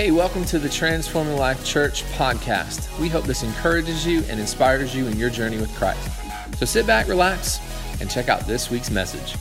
[0.00, 2.98] Hey, welcome to the Transforming Life Church podcast.
[2.98, 6.10] We hope this encourages you and inspires you in your journey with Christ.
[6.56, 7.60] So sit back, relax,
[8.00, 9.36] and check out this week's message.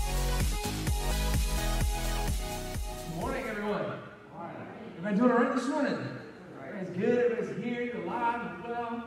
[3.08, 3.86] Good morning, everyone.
[4.98, 5.98] Everybody doing all right this morning?
[6.62, 7.32] Everybody's good.
[7.32, 7.82] Everybody's here.
[7.84, 9.04] You're alive well.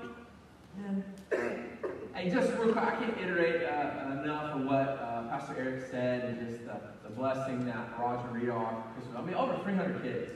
[0.87, 1.05] And
[2.15, 6.25] hey, just real quick, I can't iterate uh, enough of what uh, Pastor Eric said
[6.25, 8.85] and just uh, the blessing that Roger and Rita are.
[9.15, 10.31] I mean, over 300 kids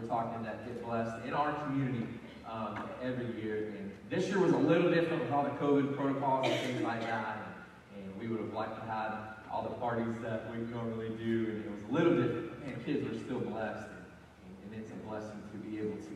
[0.00, 2.06] we're talking that get blessed in our community
[2.48, 3.74] um, every year.
[3.78, 7.00] And this year was a little different with all the COVID protocols and things like
[7.02, 7.48] that.
[7.96, 9.12] And, and we would have liked to have
[9.50, 12.52] all the parties that we normally do, and it was a little different.
[12.66, 16.12] And kids are still blessed, and, and it's a blessing to be able to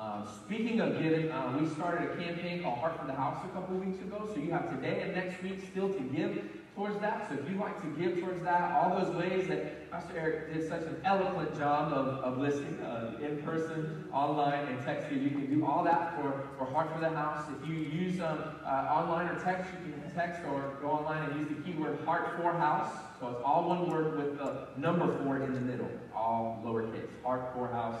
[0.00, 3.48] Um, speaking of giving, uh, we started a campaign called Heart for the House a
[3.48, 4.26] couple weeks ago.
[4.32, 6.42] So you have today and next week still to give
[6.74, 7.28] towards that.
[7.28, 10.66] So if you'd like to give towards that, all those ways that Pastor Eric did
[10.66, 15.54] such an eloquent job of, of listing uh, in person, online, and texting, you can
[15.54, 17.44] do all that for, for Heart for the House.
[17.60, 21.40] If you use um, uh, online or text, you can text or go online and
[21.40, 22.90] use the keyword Heart for House.
[23.20, 27.10] So it's all one word with the number four in the middle, all lowercase.
[27.22, 28.00] Heart for House,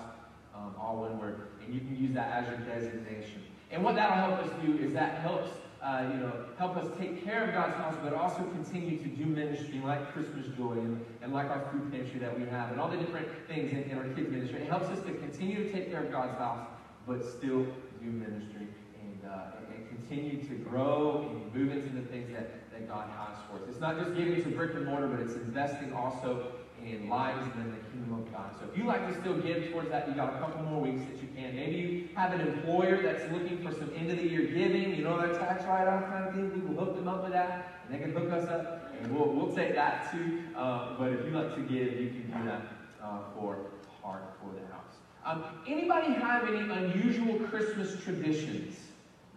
[0.60, 1.48] um, all one word.
[1.64, 3.42] And you can use that as your designation.
[3.70, 5.50] And what that'll help us do is that helps
[5.82, 9.24] uh, you know, help us take care of God's house, but also continue to do
[9.24, 12.90] ministry like Christmas Joy and, and like our food pantry that we have and all
[12.90, 14.60] the different things in, in our kids' ministry.
[14.60, 16.66] It helps us to continue to take care of God's house,
[17.06, 18.68] but still do ministry
[19.00, 23.38] and, uh, and, continue to grow and move into the things that, that God has
[23.48, 23.68] for us.
[23.68, 26.52] It's not just giving to brick and mortar, but it's investing also
[26.84, 28.50] in lives and in the kingdom of God.
[28.58, 31.02] So if you like to still give towards that, you got a couple more weeks
[31.10, 31.54] that you can.
[31.54, 35.04] Maybe you have an employer that's looking for some end of the year giving, you
[35.04, 36.52] know, that tax write-off kind of thing.
[36.54, 39.28] We will hook them up with that, and they can hook us up, and we'll,
[39.28, 40.42] we'll take that too.
[40.56, 42.62] Uh, but if you like to give, you can do that
[43.02, 43.58] uh, for
[44.02, 44.96] Heart for the House.
[45.24, 48.76] Um, anybody have any unusual Christmas traditions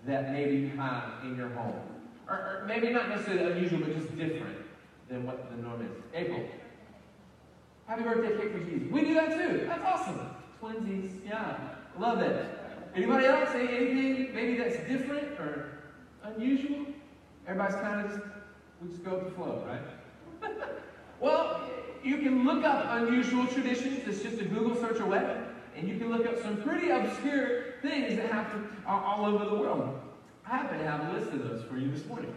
[0.05, 1.75] that maybe you have in your home?
[2.27, 4.57] Or, or maybe not necessarily unusual, but just different
[5.09, 5.91] than what the norm is.
[6.13, 6.45] April.
[7.87, 8.91] Happy birthday cake Jesus.
[8.91, 9.65] We do that too.
[9.67, 10.29] That's awesome.
[10.61, 11.11] Twinsies.
[11.25, 11.57] Yeah.
[11.99, 12.45] Love it.
[12.95, 13.49] Anybody else?
[13.51, 15.79] Say anything maybe that's different or
[16.23, 16.85] unusual?
[17.47, 18.23] Everybody's kind of just,
[18.81, 20.51] we just go with the flow, right?
[21.19, 21.69] well,
[22.03, 24.07] you can look up unusual traditions.
[24.07, 25.43] It's just a Google search away.
[25.75, 29.99] And you can look up some pretty obscure things that happen all over the world.
[30.45, 32.33] I happen to have a list of those for you this morning.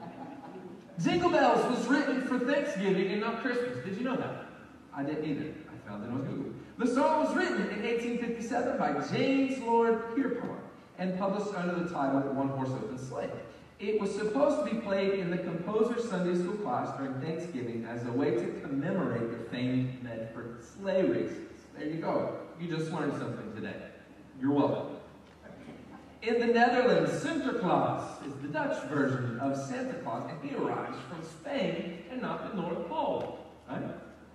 [1.02, 3.84] Jingle Bells was written for Thanksgiving and not Christmas.
[3.84, 4.46] Did you know that?
[4.94, 5.52] I didn't either.
[5.72, 6.52] I found it on Google.
[6.78, 10.60] The song was written in 1857 by James Lord Pierpont
[10.98, 13.30] and published under the title One Horse Open Sleigh.
[13.80, 18.04] It was supposed to be played in the composer's Sunday school class during Thanksgiving as
[18.06, 21.48] a way to commemorate the famed Medford sleigh races.
[21.76, 22.38] There you go.
[22.60, 23.76] You just learned something today.
[24.40, 24.96] You're welcome.
[26.22, 31.22] In the Netherlands, Sinterklaas is the Dutch version of Santa Claus, and he arrives from
[31.22, 33.38] Spain and not the North Pole.
[33.70, 33.82] Right?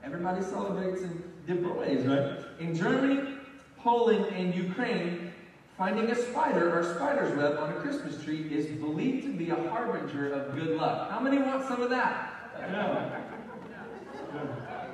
[0.03, 2.38] Everybody celebrates in different ways, right?
[2.59, 3.36] In Germany,
[3.78, 5.34] Poland, and Ukraine,
[5.78, 9.69] finding a spider or spider's web on a Christmas tree is believed to be a
[9.69, 11.09] harbinger of good luck.
[11.09, 12.52] How many want some of that?
[12.59, 13.22] Yeah.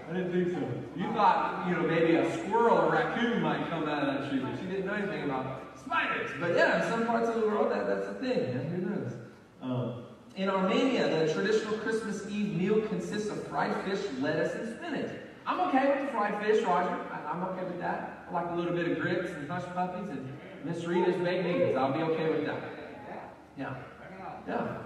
[0.09, 0.68] I didn't think so.
[0.96, 4.40] You thought, you know, maybe a squirrel or raccoon might come out of that tree,
[4.40, 6.31] but you didn't know anything about spiders.
[6.40, 8.40] But yeah, in some parts of the world, that, that's a thing.
[8.40, 9.14] Yeah, who knows?
[9.62, 10.03] Um,
[10.39, 15.11] in Armenia, the traditional Christmas Eve meal consists of fried fish, lettuce, and spinach.
[15.45, 16.97] I'm okay with the fried fish, Roger.
[17.11, 18.25] I, am okay with that.
[18.29, 20.31] I like a little bit of grits and hush puppies and
[20.63, 21.75] Miss Rita's baked beans.
[21.75, 22.61] I'll be okay with that.
[23.57, 23.75] Yeah.
[24.47, 24.78] Yeah.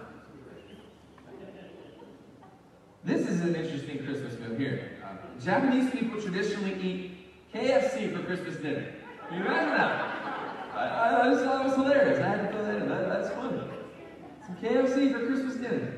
[3.04, 4.98] This is an interesting Christmas meal here.
[5.40, 8.92] Japanese people traditionally eat KFC for Christmas dinner.
[9.30, 9.92] Can you imagine that?
[10.74, 12.20] I, I, I just thought it was hilarious.
[12.20, 12.90] I had to throw that in.
[12.90, 13.62] That, that's funny.
[14.46, 15.94] Some KFC for Christmas dinner.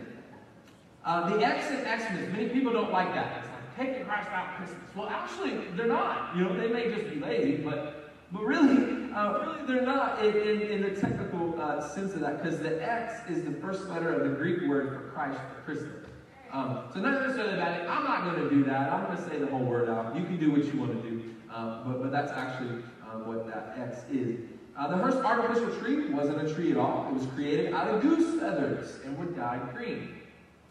[1.06, 3.44] Uh, the X and Xmas, many people don't like that.
[3.44, 4.80] It's like taking Christ out Christmas.
[4.96, 6.36] Well, actually, they're not.
[6.36, 10.36] You know, they may just be lazy, but but really, uh, really, they're not in,
[10.36, 14.10] in, in the technical uh, sense of that, because the X is the first letter
[14.10, 16.10] of the Greek word for Christ, for Christmas.
[16.52, 17.86] Um, so not necessarily bad.
[17.86, 18.92] I'm not going to do that.
[18.92, 20.16] I'm going to say the whole word out.
[20.16, 23.46] You can do what you want to do, um, but but that's actually uh, what
[23.46, 24.40] that X is.
[24.78, 27.08] Uh, the first artificial tree wasn't a tree at all.
[27.10, 30.16] It was created out of goose feathers and were dyed green.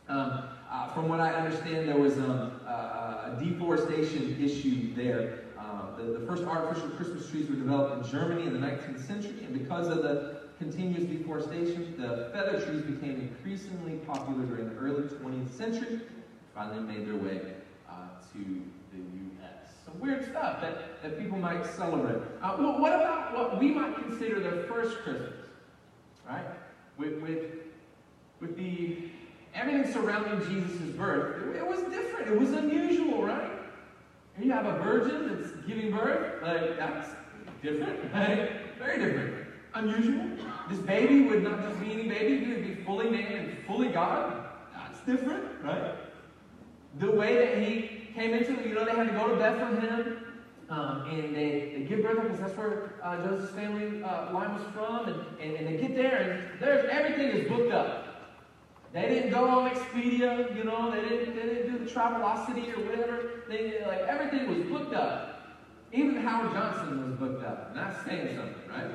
[0.08, 5.40] Um, uh, from what I understand, there was um, a, deforestation issue there.
[5.58, 9.44] Uh, the, the, first artificial Christmas trees were developed in Germany in the 19th century,
[9.44, 15.04] and because of the continuous deforestation, the feather trees became increasingly popular during the early
[15.04, 16.00] 20th century,
[16.54, 17.40] finally made their way
[17.88, 17.94] uh,
[18.32, 18.62] to
[18.92, 18.98] the
[20.00, 22.22] weird stuff that, that people might celebrate.
[22.42, 25.34] Uh, well, what about what we might consider the first Christmas?
[26.28, 26.44] Right?
[26.96, 27.44] With, with,
[28.40, 29.10] with the
[29.54, 32.28] everything surrounding Jesus' birth, it, it was different.
[32.28, 33.50] It was unusual, right?
[34.36, 37.10] And you have a virgin that's giving birth, like that's
[37.62, 38.50] different, right?
[38.78, 39.46] Very different.
[39.74, 40.28] Unusual.
[40.68, 43.88] This baby would not just be any baby, he would be fully man and fully
[43.88, 44.46] God.
[44.74, 45.94] That's different, right?
[46.98, 50.20] The way that he came into it, you know, they had to go to Bethlehem.
[50.70, 54.62] Um, and they, they give birth because that's where uh, Joseph's family uh, line was
[54.72, 55.08] from.
[55.08, 58.04] And, and, and they get there, and there's everything is booked up.
[58.92, 62.84] They didn't go on Expedia, you know, they didn't, they didn't do the Travelocity or
[62.86, 63.42] whatever.
[63.48, 65.58] They, like, everything was booked up.
[65.92, 67.70] Even Howard Johnson was booked up.
[67.70, 68.86] And that's saying something, right?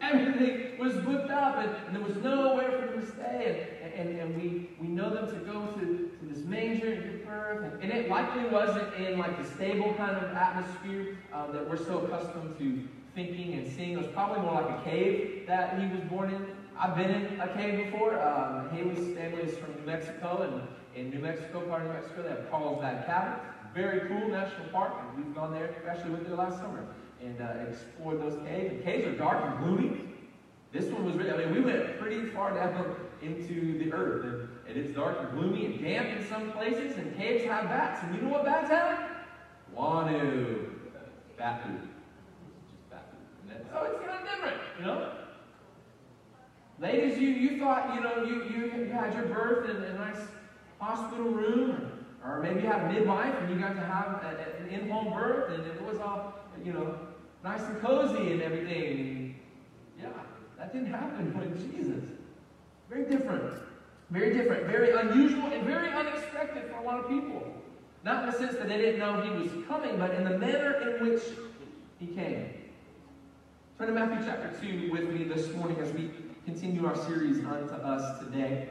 [0.00, 3.75] Everything was booked up, and, and there was nowhere for them to stay.
[3.96, 7.26] And, and, and we, we know them to go to, to this manger and give
[7.26, 7.64] birth.
[7.64, 11.76] And, and it likely wasn't in like the stable kind of atmosphere uh, that we're
[11.76, 13.92] so accustomed to thinking and seeing.
[13.92, 16.46] It was probably more like a cave that he was born in.
[16.78, 18.20] I've been in a cave before.
[18.20, 20.62] Um, Haley's family is from New Mexico, and
[20.94, 23.40] in New Mexico, part of New Mexico, they have Carlsbad Caverns.
[23.74, 25.74] Very cool national park, and we've gone there.
[25.82, 26.86] We actually went there last summer
[27.22, 28.76] and uh, explored those caves.
[28.76, 30.00] The caves are dark and gloomy.
[30.76, 34.48] This one was really, I mean, we went pretty far down into the earth, and,
[34.68, 38.02] and it's dark and gloomy and damp in some places, and caves have bats.
[38.02, 39.16] And you know what bats have?
[39.74, 40.66] guano.
[41.38, 41.80] Bat food.
[42.70, 43.66] Just bat food.
[43.70, 45.12] So oh, it's kind of different, you know?
[46.78, 50.20] Ladies, you, you thought, you know, you, you, had your birth in a nice
[50.78, 51.90] hospital room,
[52.22, 55.12] or, or maybe you had a midwife and you got to have a, an in-home
[55.12, 56.34] birth, and it was all,
[56.64, 56.98] you know,
[57.44, 59.25] nice and cozy and everything.
[60.66, 62.02] That didn't happen with Jesus.
[62.90, 63.54] Very different.
[64.10, 64.66] Very different.
[64.66, 67.54] Very unusual and very unexpected for a lot of people.
[68.02, 70.72] Not in the sense that they didn't know he was coming, but in the manner
[70.74, 71.22] in which
[72.00, 72.50] he came.
[73.78, 76.10] Turn to Matthew chapter 2 with me this morning as we
[76.44, 78.70] continue our series unto us today.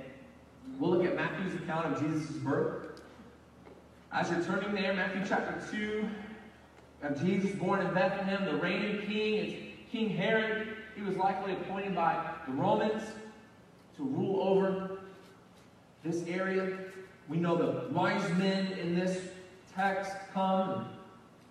[0.78, 3.00] We'll look at Matthew's account of Jesus' birth.
[4.12, 6.10] As you're turning there, Matthew chapter 2,
[7.04, 10.75] of Jesus born in Bethlehem, the reigning king, it's King Herod.
[10.96, 13.04] He was likely appointed by the Romans
[13.98, 15.00] to rule over
[16.04, 16.78] this area.
[17.28, 19.20] We know the wise men in this
[19.76, 20.88] text come.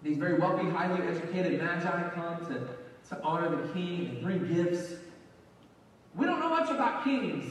[0.02, 2.68] These very wealthy, highly educated magi come to,
[3.10, 4.94] to honor the king and bring gifts.
[6.14, 7.44] We don't know much about kings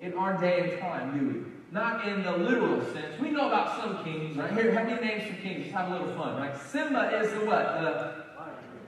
[0.00, 1.44] in our day and time, do we?
[1.72, 3.20] Not in the literal sense.
[3.20, 4.52] We know about some kings, right?
[4.52, 5.64] Here, have you names for kings?
[5.64, 6.56] Just have a little fun, right?
[6.56, 7.80] Simba is the what?
[7.80, 8.24] The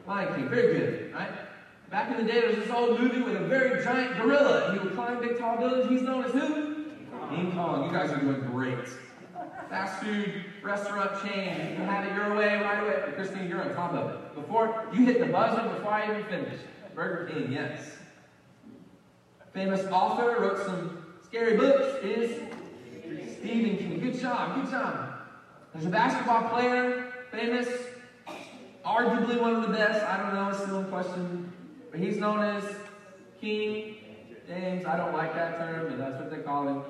[0.06, 0.49] Lion King.
[0.49, 1.31] Very good, right?
[1.90, 4.73] Back in the day, there was this old movie with a very giant gorilla.
[4.73, 5.88] He would climb big tall buildings.
[5.88, 6.85] He's known as who?
[7.31, 7.87] King Kong.
[7.87, 8.87] You guys are doing great.
[9.70, 11.70] Fast food restaurant chain.
[11.70, 13.12] You can have it your way right away.
[13.14, 14.35] Christine, you're on top of it.
[14.35, 16.61] Before you hit the buzzer before I even finish.
[16.94, 17.96] Burger King, yes.
[19.55, 22.43] Famous author wrote some scary books is
[23.38, 24.00] Stephen King.
[24.00, 25.14] Good job, good job.
[25.73, 27.69] There's a basketball player, famous,
[28.84, 30.05] arguably one of the best.
[30.05, 31.52] I don't know, it's still in question.
[31.90, 32.64] But he's known as
[33.40, 33.96] King
[34.46, 34.85] James.
[34.85, 36.82] I don't like that term, but that's what they call him.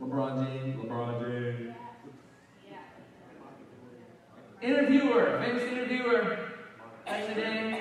[0.00, 0.76] LeBron James.
[0.76, 1.74] LeBron James.
[4.62, 6.38] Interviewer, famous interviewer.
[7.06, 7.76] What's the name?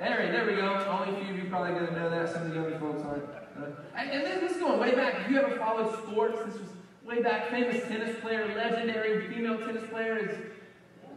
[0.00, 0.84] There, there we go.
[0.88, 2.32] Only a few of you probably gonna know that.
[2.32, 3.24] Some of the younger folks aren't.
[3.24, 5.20] Uh, and, and this, this is going way back.
[5.20, 6.68] If you ever followed sports, this was
[7.06, 7.50] way back.
[7.50, 10.36] Famous tennis player, legendary female tennis player is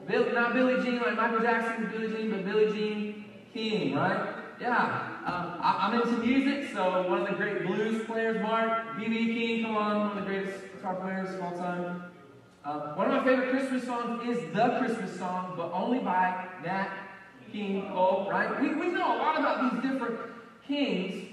[0.07, 3.24] Bill, not Billie Jean like Michael Jackson's Billie Jean, but Billie Jean
[3.55, 4.35] King, right?
[4.59, 5.21] Yeah.
[5.25, 9.33] Um, I, am into music, so one of the great blues players, Mark B.B.
[9.33, 12.03] King, come on, one of the greatest guitar players of all time.
[12.65, 16.89] Uh, one of my favorite Christmas songs is the Christmas song, but only by Nat
[17.49, 18.59] King Cole, right?
[18.59, 20.19] We, we know a lot about these different
[20.67, 21.29] kings.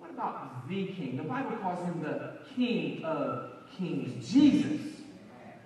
[0.00, 1.16] What about the king?
[1.16, 4.80] The Bible calls him the King of Kings, Jesus.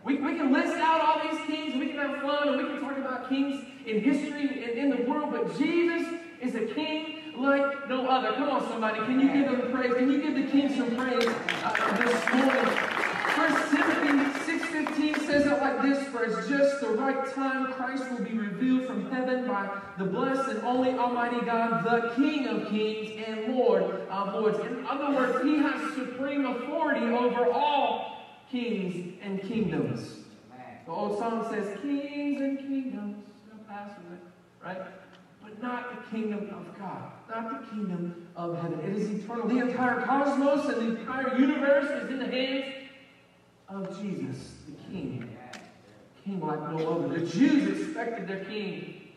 [0.04, 2.82] We, we can list out all these kings, we can have fun, and we can
[2.82, 6.06] talk about kings in history and in the world, but Jesus
[6.40, 8.32] is a king like no other.
[8.32, 9.00] Come on, somebody.
[9.00, 9.94] Can you give him praise?
[9.94, 12.94] Can you give the king some praise uh, this morning?
[13.34, 18.24] First Timothy 6.15 says it like this, For it's just the right time Christ will
[18.24, 23.20] be revealed from heaven by the blessed and only Almighty God, the King of kings
[23.26, 24.58] and Lord of lords.
[24.60, 28.18] In other words, he has supreme authority over all
[28.50, 30.20] kings and kingdoms.
[30.86, 33.24] The old song says, Kings and kingdoms
[33.74, 34.18] pass away,
[34.62, 34.86] right?
[35.42, 38.78] But not the kingdom of God, not the kingdom of heaven.
[38.80, 39.48] It is eternal.
[39.48, 42.88] The entire cosmos and the entire universe is in the hands
[43.68, 45.36] of Jesus, the King,
[46.24, 47.18] king like no other.
[47.18, 49.08] The Jews expected their king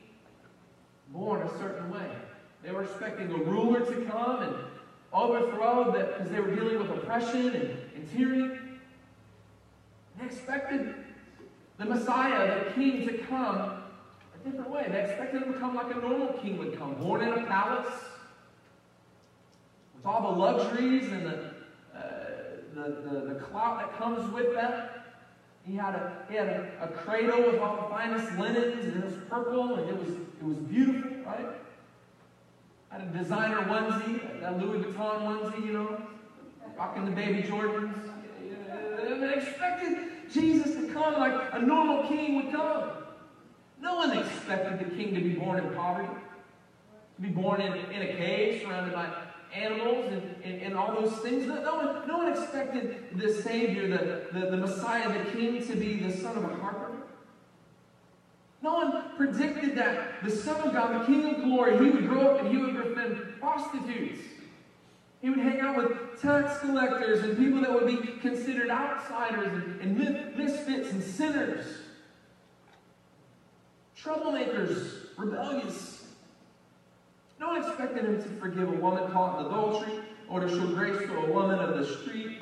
[1.10, 2.10] born a certain way.
[2.64, 4.56] They were expecting a ruler to come and
[5.14, 8.60] overthrow that because they were dealing with oppression and, and tyranny.
[10.20, 10.96] They expected
[11.78, 13.84] the Messiah, the king, to come
[14.42, 14.88] a different way.
[14.90, 17.94] They expected him to come like a normal king would come, born in a palace,
[19.96, 21.38] with all the luxuries and the,
[21.96, 22.02] uh,
[22.74, 24.94] the, the, the clout that comes with that.
[25.66, 29.06] He had a he had a, a, cradle with all the finest linens, and it
[29.06, 31.46] was purple, and it was it was beautiful, right?
[32.90, 36.02] Had a designer onesie, that Louis Vuitton onesie, you know,
[36.78, 37.94] rocking the baby Jordans.
[39.20, 39.98] They expected
[40.32, 42.90] Jesus to come like a normal king would come.
[43.88, 46.10] No one expected the king to be born in poverty,
[47.16, 49.08] to be born in, in a cave surrounded by
[49.56, 51.46] animals and, and, and all those things.
[51.46, 56.00] No, one, no one expected the Savior, the, the, the Messiah, the King, to be
[56.00, 57.02] the son of a carpenter.
[58.62, 62.36] No one predicted that the Son of God, the King of glory, he would grow
[62.36, 64.20] up and he would befriend prostitutes.
[65.22, 69.80] He would hang out with tax collectors and people that would be considered outsiders and,
[69.80, 71.66] and misfits and sinners.
[74.08, 76.06] Troublemakers, rebellious.
[77.42, 80.00] No one expected him to forgive a woman caught in adultery
[80.30, 82.42] or to show grace to a woman of the street.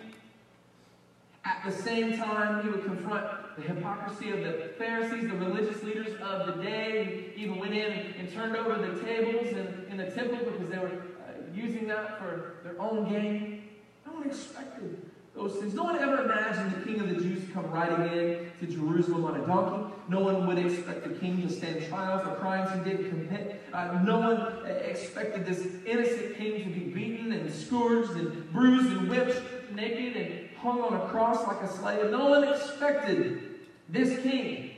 [1.44, 6.14] At the same time, he would confront the hypocrisy of the Pharisees, the religious leaders
[6.22, 7.32] of the day.
[7.36, 10.78] He even went in and turned over the tables in, in the temple because they
[10.78, 13.64] were uh, using that for their own gain.
[14.06, 15.05] No one expected
[15.36, 15.74] those things.
[15.74, 19.40] No one ever imagined the king of the Jews come riding in to Jerusalem on
[19.40, 19.94] a donkey.
[20.08, 23.62] No one would expect the king to stand trial for crimes he didn't commit.
[23.74, 29.10] Uh, no one expected this innocent king to be beaten and scourged and bruised and
[29.10, 29.42] whipped,
[29.74, 32.12] naked and hung on a cross like a slave.
[32.12, 33.56] No one expected
[33.90, 34.72] this king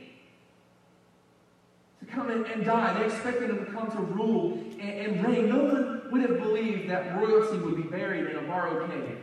[2.00, 2.98] to come and die.
[2.98, 5.48] They expected him to come to rule and, and reign.
[5.48, 9.18] No one would have believed that royalty would be buried in a borrowed cave.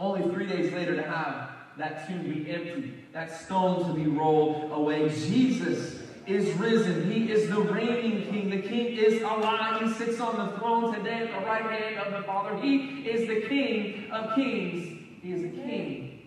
[0.00, 4.72] Only three days later to have that tomb be empty, that stone to be rolled
[4.72, 5.10] away.
[5.10, 7.12] Jesus is risen.
[7.12, 8.48] He is the reigning king.
[8.48, 9.82] The king is alive.
[9.82, 12.56] He sits on the throne today at the right hand of the Father.
[12.62, 14.98] He is the king of kings.
[15.22, 16.22] He is a king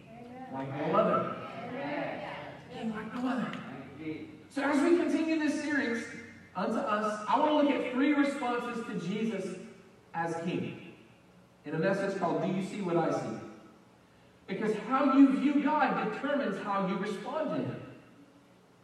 [0.53, 1.35] like no other.
[2.71, 3.51] King like no other.
[4.49, 6.05] So as we continue this series
[6.55, 9.57] unto us, I want to look at three responses to Jesus
[10.13, 10.79] as king
[11.65, 13.42] in a message called Do You See What I See?
[14.53, 17.81] Because how you view God determines how you respond to Him.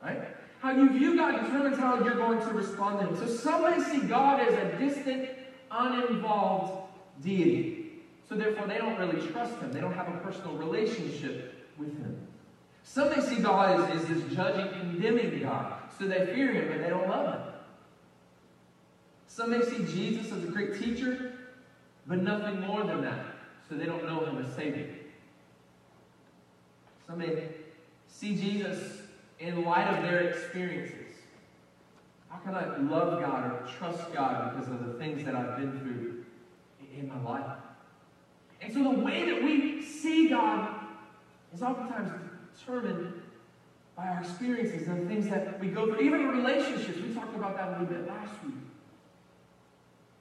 [0.04, 0.22] Right?
[0.60, 3.18] How you view God determines how you're going to respond to Him.
[3.18, 5.30] So some may see God as a distant,
[5.72, 6.92] uninvolved
[7.24, 7.92] deity.
[8.28, 9.72] So therefore, they don't really trust Him.
[9.72, 12.28] They don't have a personal relationship with Him.
[12.84, 15.74] Some may see God as, as this judging, condemning God.
[15.98, 17.54] So they fear Him, but they don't love Him.
[19.28, 21.34] Some may see Jesus as a great teacher,
[22.06, 23.26] but nothing more than that.
[23.68, 24.90] So they don't know Him as Savior.
[27.10, 27.42] Some may
[28.08, 29.02] see Jesus
[29.40, 31.16] in light of their experiences.
[32.30, 35.80] How can I love God or trust God because of the things that I've been
[35.80, 36.24] through
[36.96, 37.58] in my life?
[38.62, 40.70] And so the way that we see God
[41.52, 42.12] is oftentimes
[42.60, 43.24] determined
[43.96, 47.00] by our experiences and the things that we go through, even relationships.
[47.00, 48.54] We talked about that a little bit last week.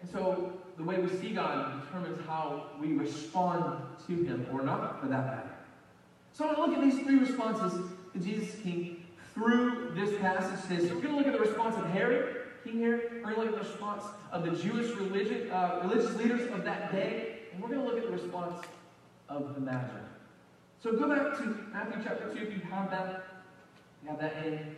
[0.01, 5.03] And so the way we see God determines how we respond to Him or not,
[5.03, 5.58] for that matter.
[6.39, 9.05] So I want to look at these three responses to Jesus King
[9.35, 10.87] through this passage today.
[10.87, 13.11] So we're going to look at the response of Herod, King Herod.
[13.15, 16.63] We're going to look at the response of the Jewish religion, uh, religious leaders of
[16.63, 17.41] that day.
[17.53, 18.65] And we're going to look at the response
[19.29, 19.89] of the Magi.
[20.81, 23.25] So go back to Matthew chapter 2 if you have that.
[24.05, 24.77] You have that in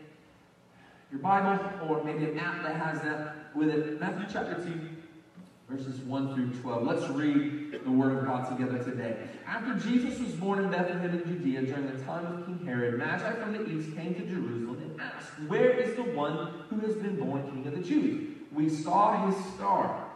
[1.11, 4.01] your Bible or maybe an app that has that with it.
[4.01, 4.81] Matthew chapter 2,
[5.71, 6.83] verses 1 through 12.
[6.83, 9.17] Let's read the Word of God together today.
[9.47, 13.33] After Jesus was born in Bethlehem in Judea during the time of King Herod, Magi
[13.35, 17.17] from the east came to Jerusalem and asked, Where is the one who has been
[17.17, 18.37] born King of the Jews?
[18.53, 20.09] We saw his star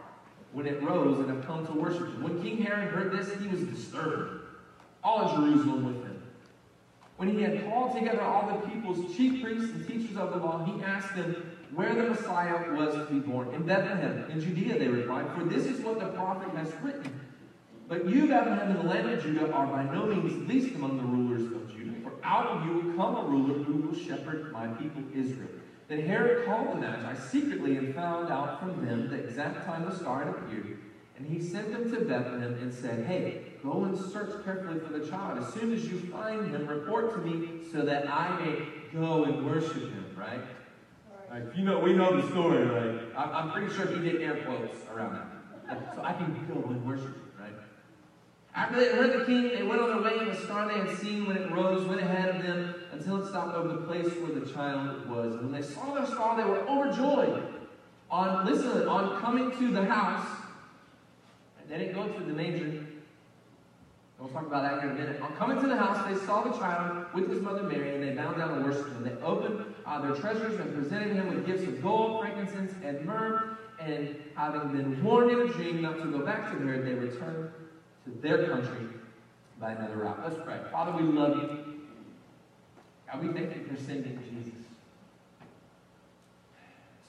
[0.51, 2.23] when it rose and have come to worship him.
[2.23, 4.41] When King Herod heard this, he was disturbed.
[5.05, 6.21] All of Jerusalem with him.
[7.15, 10.65] When he had called together all the people's chief priests and teachers of the law,
[10.65, 13.53] he asked them where the Messiah was to be born.
[13.53, 17.19] In Bethlehem, in Judea, they replied, for this is what the prophet has written.
[17.87, 21.03] But you, Bethlehem, in the land of Judah, are by no means least among the
[21.03, 24.67] rulers of Judah, for out of you will come a ruler who will shepherd my
[24.67, 25.49] people Israel.
[25.87, 29.95] Then Herod called the Magi secretly and found out from them the exact time the
[29.95, 30.79] star had appeared.
[31.17, 35.07] And he sent them to Bethlehem and said, Hey, go and search carefully for the
[35.07, 35.37] child.
[35.37, 39.45] As soon as you find him, report to me so that I may go and
[39.45, 40.41] worship him, right?
[41.35, 43.01] Like, you know, we know the story, right?
[43.17, 45.19] I'm, I'm pretty sure he did air quotes around
[45.67, 45.93] that.
[45.93, 47.51] So I can go and worship him, right?
[48.55, 50.97] After they heard the king, they went on their way, and the star they had
[50.97, 54.39] seen when it rose went ahead of them until it stopped over the place where
[54.39, 55.33] the child was.
[55.33, 57.43] And when they saw their star, they were overjoyed.
[58.09, 60.25] On listen, on coming to the house,
[61.67, 62.84] they didn't go to the manger.
[64.25, 65.21] We'll talk about that here in a minute.
[65.21, 68.09] On coming to the house, they saw the child with his mother Mary, and they
[68.09, 69.03] bowed down and worshipped him.
[69.03, 73.55] They opened uh, their treasures and presented him with gifts of gold, frankincense, and myrrh.
[73.79, 77.51] And having been warned in a dream not to go back to Herod, they returned
[78.05, 78.87] to their country
[79.59, 80.19] by another route.
[80.23, 80.57] Let's pray.
[80.71, 81.75] Father, we love you.
[83.05, 84.59] God, we thank you for sending Jesus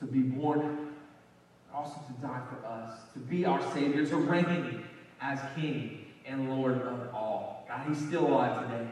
[0.01, 0.89] to be born,
[1.75, 4.85] also to die for us, to be our Savior, to reign
[5.23, 7.65] as King and Lord of all.
[7.69, 8.89] God, He's still alive today.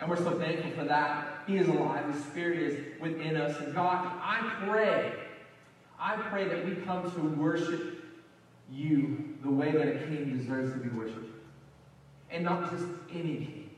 [0.00, 1.44] And we're so thankful for that.
[1.46, 2.12] He is alive.
[2.12, 3.56] His Spirit is within us.
[3.60, 5.12] And God, I pray,
[5.98, 8.04] I pray that we come to worship
[8.72, 11.30] you the way that a king deserves to be worshipped.
[12.30, 13.70] And not just any king.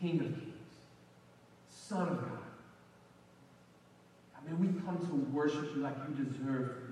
[0.00, 0.54] King of kings.
[1.68, 2.38] Son of God.
[4.36, 6.83] I mean, we come to worship you like you deserve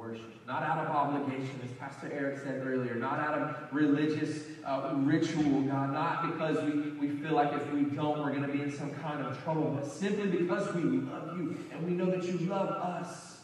[0.00, 0.46] worshipped.
[0.46, 2.94] Not out of obligation, as Pastor Eric said earlier.
[2.94, 5.92] Not out of religious uh, ritual, God.
[5.92, 8.90] Not because we, we feel like if we don't, we're going to be in some
[8.94, 9.78] kind of trouble.
[9.78, 13.38] But simply because we love you and we know that you love us.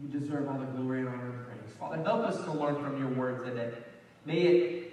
[0.00, 1.76] And you deserve all the glory and honor and praise.
[1.78, 3.72] Father, help us to learn from your word today.
[4.24, 4.92] May it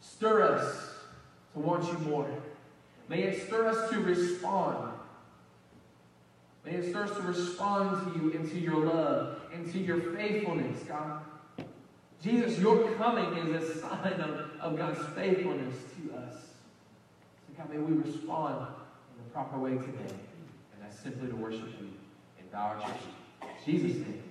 [0.00, 0.94] stir us
[1.54, 2.28] to want you more.
[3.08, 4.89] May it stir us to respond.
[6.64, 11.22] May it stir us to respond to you into your love, into your faithfulness, God.
[12.22, 16.34] Jesus, your coming is a sign of, of God's faithfulness to us.
[16.34, 18.66] So, God, may we respond
[19.16, 20.14] in the proper way today.
[20.14, 21.88] And that's simply to worship you
[22.38, 23.00] and bow our church.
[23.42, 24.22] In Jesus' name.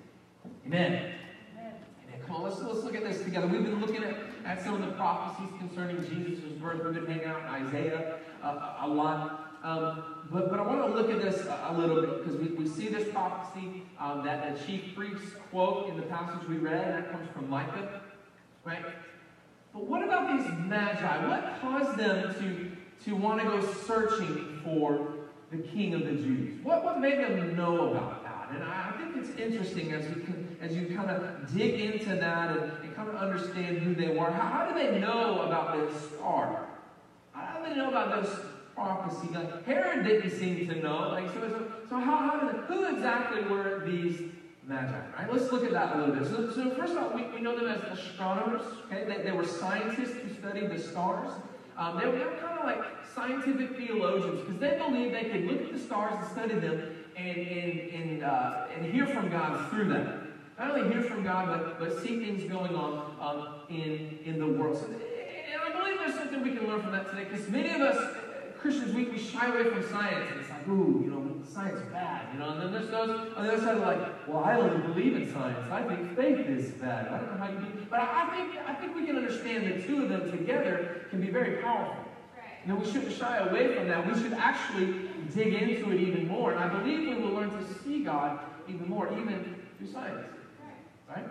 [0.68, 1.14] Amen.
[1.58, 1.74] Amen.
[2.28, 3.48] Come on, let's, let's look at this together.
[3.48, 4.16] We've been looking at,
[4.46, 6.84] at some of the prophecies concerning Jesus' birth.
[6.86, 9.49] We've been hanging out in Isaiah uh, a lot.
[9.64, 12.48] Um, but, but I want to look at this a, a little bit because we,
[12.56, 16.88] we see this prophecy um, that the chief priests quote in the passage we read,
[16.88, 18.02] and that comes from Micah,
[18.64, 18.86] right?
[19.74, 21.28] But what about these magi?
[21.28, 25.14] What caused them to, to want to go searching for
[25.52, 26.64] the king of the Jews?
[26.64, 28.50] What, what made them know about that?
[28.54, 32.16] And I, I think it's interesting as you can, as you kind of dig into
[32.16, 34.32] that and, and kind of understand who they were.
[34.32, 36.68] How, how do they know about this star?
[37.34, 38.40] How do they know about this
[38.80, 39.28] prophecy.
[39.34, 41.10] Like Herod didn't seem to know.
[41.10, 44.22] Like so, so, so how, how did who exactly were these
[44.68, 45.00] magi?
[45.18, 45.32] Right.
[45.32, 46.28] Let's look at that a little bit.
[46.28, 48.62] So, so first of all, we, we know them as astronomers.
[48.86, 51.32] Okay, they, they were scientists who studied the stars.
[51.78, 52.84] Um, they, they were kind of like
[53.16, 57.38] scientific theologians because they believed they could look at the stars and study them and
[57.38, 60.26] and and, uh, and hear from God through them.
[60.58, 64.46] Not only hear from God, but, but see things going on um, in, in the
[64.46, 64.78] world.
[64.78, 67.80] So, and I believe there's something we can learn from that today because many of
[67.80, 68.18] us
[68.62, 70.30] Christians, we, we shy away from science.
[70.32, 72.28] And it's like, ooh, you know, science is bad.
[72.34, 74.94] You know, and then there's those on the other side of like, well, I don't
[74.94, 75.72] believe in science.
[75.72, 77.08] I think faith is bad.
[77.08, 79.66] I don't know how you do But I, I think I think we can understand
[79.68, 82.04] the two of them together can be very powerful.
[82.66, 84.06] You know, we shouldn't shy away from that.
[84.06, 86.52] We should actually dig into it even more.
[86.52, 90.28] And I believe we will learn to see God even more, even through science.
[91.08, 91.26] Right?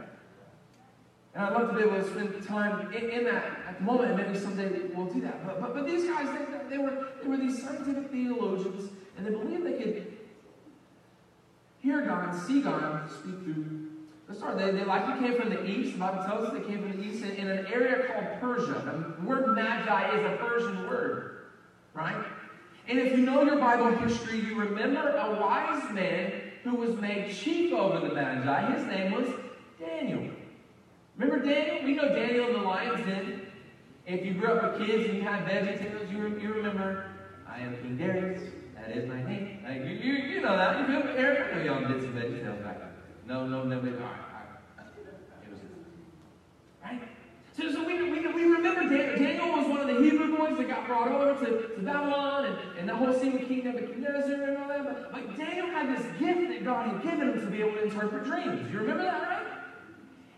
[1.35, 4.11] And I'd love to be able to spend time in, in that at the moment,
[4.11, 5.47] and maybe someday we'll do that.
[5.47, 9.31] But, but, but these guys, they, they, were, they were these scientific theologians, and they
[9.31, 10.17] believed they could
[11.81, 13.89] hear God, see God, speak through
[14.29, 14.55] the star.
[14.55, 15.93] They, they likely came from the east.
[15.93, 19.17] The Bible tells us they came from the east in, in an area called Persia.
[19.19, 21.47] The word magi is a Persian word,
[21.95, 22.25] right?
[22.89, 26.33] And if you know your Bible history, you remember a wise man
[26.65, 28.75] who was made chief over the magi.
[28.75, 29.29] His name was
[29.79, 30.31] Daniel.
[31.17, 31.85] Remember Daniel?
[31.85, 33.48] We know Daniel in the lion's den.
[34.09, 37.11] If you grew up with kids and you had VeggieTales, you, you remember,
[37.47, 38.41] I am King Darius.
[38.75, 39.61] That is my name.
[39.63, 40.81] Like, you, you, you know that.
[40.81, 42.89] You feel, know y'all did some VeggieTales back then.
[43.27, 43.77] No, no, no.
[43.77, 43.85] All
[46.83, 47.03] right?
[47.55, 50.87] So, so we, we, we remember Daniel, was one of the Hebrew boys that got
[50.87, 54.69] brought over to, to Babylon and, and that whole scene with King Nebuchadnezzar and all
[54.69, 54.85] that.
[54.85, 57.83] But, but Daniel had this gift that God had given him to be able to
[57.85, 58.73] interpret dreams.
[58.73, 59.47] You remember that, right?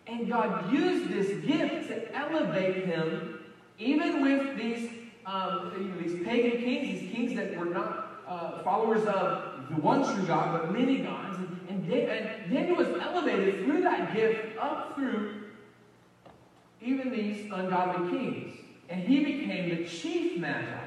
[0.09, 3.30] And God used this gift to elevate him,
[3.81, 4.90] even with these,
[5.25, 10.25] um, these pagan kings, these kings that were not uh, followers of the one true
[10.27, 11.38] God, but many gods.
[11.38, 15.45] And, and and Daniel was elevated through that gift up through
[16.83, 18.59] even these ungodly kings.
[18.88, 20.81] And he became the chief magi.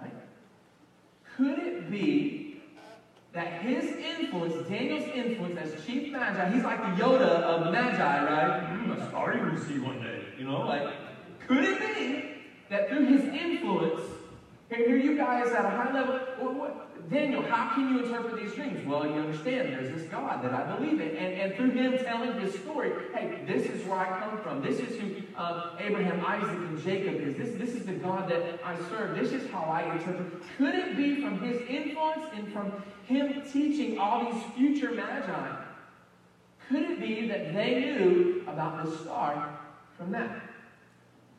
[0.00, 0.12] Right?
[1.36, 2.62] Could it be
[3.32, 8.24] that his influence, Daniel's influence as chief magi, he's like the Yoda of the magi,
[8.24, 8.78] right?
[8.78, 10.66] Mm, a star you will see one day, you know?
[10.66, 10.88] Like,
[11.46, 12.34] could it be
[12.70, 14.00] that through his influence,
[14.70, 18.54] here, you guys at a high level, what, what, Daniel, how can you interpret these
[18.54, 18.84] dreams?
[18.86, 21.16] Well, you understand there's this God that I believe in.
[21.16, 24.62] And, and through him telling his story, hey, this is where I come from.
[24.62, 27.36] This is who um, Abraham, Isaac, and Jacob is.
[27.36, 29.18] This, this is the God that I serve.
[29.18, 30.42] This is how I interpret.
[30.56, 32.72] Could it be from his influence and from
[33.06, 35.56] him teaching all these future magi?
[36.68, 39.58] Could it be that they knew about the star
[39.98, 40.43] from that?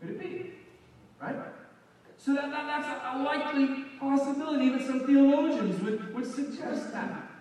[0.06, 0.52] Could it be?
[1.22, 1.36] Right?
[2.18, 4.70] So that, that, that's a, likely possibility.
[4.70, 7.32] that some theologians would, would suggest that.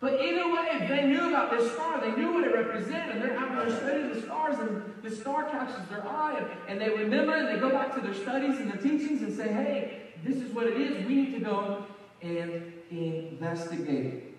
[0.00, 3.22] But either way, if they knew about this star, they knew what it represented, and
[3.22, 6.88] they're out there studying the stars, and the star catches their eye, and, and they
[6.96, 10.36] remember, and they go back to their studies and their teachings and say, hey, this
[10.36, 11.06] is what it is.
[11.06, 11.86] We need to go
[12.20, 14.32] and investigate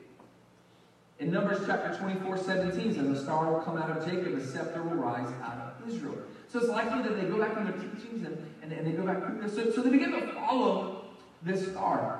[1.19, 4.83] In Numbers chapter 24, 17 says, A star will come out of Jacob, a scepter
[4.83, 6.17] will rise out of Israel.
[6.53, 9.03] So it's likely that they go back in their teachings and, and, and they go
[9.03, 9.23] back.
[9.49, 11.05] So, so they begin to follow
[11.41, 12.19] this star.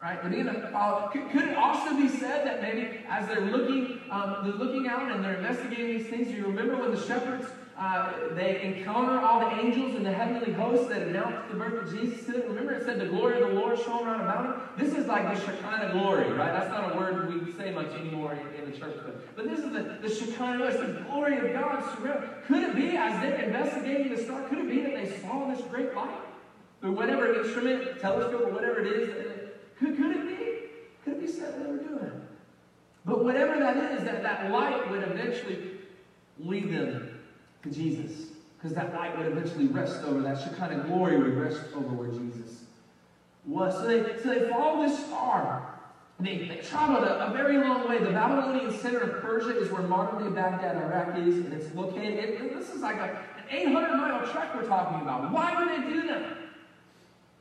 [0.00, 0.22] Right?
[0.22, 1.08] They begin to follow.
[1.08, 5.10] Could, could, it also be said that maybe as they're looking, um, they're looking out
[5.10, 9.56] and they're investigating these things, you remember when the shepherds uh, they encounter all the
[9.60, 12.42] angels and the heavenly hosts that announced the birth of Jesus to them.
[12.48, 14.62] Remember, it said the glory of the Lord shone around about him.
[14.76, 16.52] This is like the Shekinah glory, right?
[16.52, 19.72] That's not a word we say much anymore in, the church, but, but this is
[19.72, 22.28] the, the Shekinah, it's the glory of God surrounding.
[22.46, 25.64] Could it be, as they're investigating the star, could it be that they saw this
[25.68, 26.10] great light
[26.80, 29.08] through whatever instrument, telescope, or whatever it is?
[29.78, 30.44] Could, could it be?
[31.04, 32.22] Could it be said they were doing?
[33.04, 35.78] But whatever that is, that, that light would eventually
[36.40, 37.07] lead them
[37.70, 38.28] Jesus.
[38.56, 42.64] Because that light would eventually rest over, that Shekinah glory would rest over where Jesus
[43.46, 43.74] was.
[43.74, 45.78] So they, so they follow this star.
[46.20, 47.98] They, they traveled a, a, very long way.
[47.98, 52.18] The Babylonian center of Persia is where modern day Baghdad, Iraq is, and it's located.
[52.18, 55.30] It, this is like a, an 800 mile trek we're talking about.
[55.30, 56.22] Why would they do that?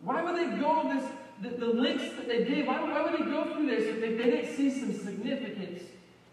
[0.01, 1.09] Why would they go this,
[1.41, 2.67] the, the that they did?
[2.67, 5.81] Why, why would they go through this if they, they didn't see some significance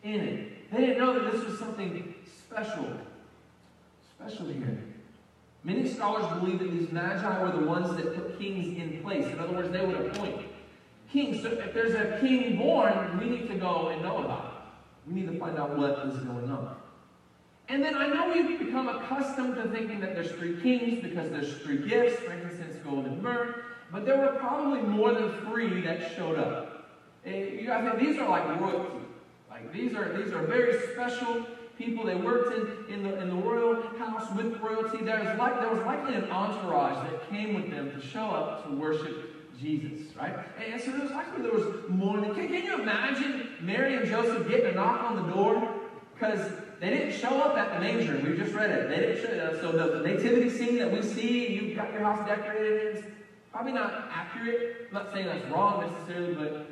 [0.03, 0.71] in it?
[0.71, 2.15] They didn't know that this was something
[2.47, 2.99] special
[4.27, 4.83] special here.
[5.65, 9.27] Many scholars believe that these magi were the ones that put kings in place.
[9.27, 10.47] In other words, they would appoint
[11.11, 11.43] kings.
[11.43, 15.11] So if there's a king born, we need to go and know about it.
[15.11, 16.77] We need to find out what is going on.
[17.69, 21.57] And then I know we've become accustomed to thinking that there's three kings because there's
[21.59, 23.63] three gifts, frankincense, gold, and myrrh.
[23.91, 26.91] But there were probably more than three that showed up.
[27.27, 28.99] I think these are like royalty.
[29.49, 31.47] Like these are these are very special
[31.79, 32.05] people.
[32.05, 35.05] They worked in, in, the, in the royal house with royalty.
[35.05, 38.67] There was, like, there was likely an entourage that came with them to show up
[38.67, 40.35] to worship Jesus, right?
[40.71, 42.21] And so there was likely there was more.
[42.21, 45.81] Can, can you imagine Mary and Joseph getting a knock on the door?
[46.15, 48.21] Because they didn't show up at the manger.
[48.23, 48.89] We just read it.
[48.89, 49.61] They didn't show up.
[49.61, 53.05] So the, the nativity scene that we see, you've got your house decorated, is
[53.53, 54.89] probably not accurate.
[54.89, 56.67] I'm not saying that's wrong necessarily, but,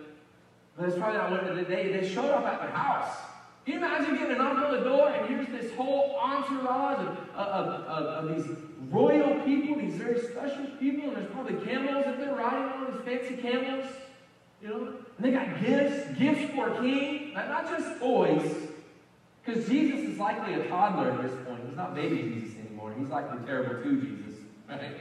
[0.76, 3.16] but it's probably not what they, they showed up at the house.
[3.64, 7.18] Can you imagine getting a knock on the door and here's this whole entourage of,
[7.36, 8.56] of, of, of, these
[8.90, 13.00] royal people, these very special people, and there's probably camels that they're riding on, these
[13.04, 13.86] fancy camels,
[14.60, 14.94] you know?
[15.16, 18.52] And they got gifts, gifts for a king, not just toys,
[19.44, 21.62] because Jesus is likely a toddler at this point.
[21.68, 22.92] He's not baby Jesus anymore.
[22.98, 24.96] He's like the terrible two Jesus, right?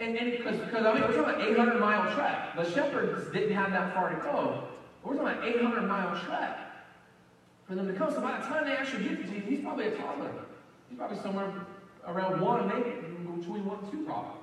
[0.00, 2.56] And because I mean, we're talking about 800 mile trek.
[2.56, 4.64] The shepherds didn't have that far to go.
[5.04, 6.67] We're talking about 800 mile trek
[7.68, 8.10] for them to come.
[8.10, 10.32] So by the time they actually get to Jesus, he's probably a toddler.
[10.88, 11.52] He's probably somewhere
[12.06, 12.96] around one, maybe
[13.38, 14.40] between one and two, probably.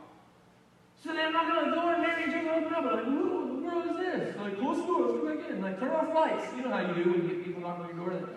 [1.03, 2.85] So they're knocking on the door, and Mary and Joseph open up.
[2.85, 4.38] Like, what the world is this?
[4.38, 5.61] Like, close the door, let's go back in.
[5.61, 6.53] Like, turn off lights.
[6.55, 8.29] You know how you do when you get people knocking on your door.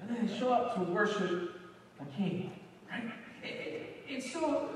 [0.00, 1.60] And then they show up to worship
[2.00, 2.52] a king,
[2.90, 3.12] right?
[4.08, 4.70] And so,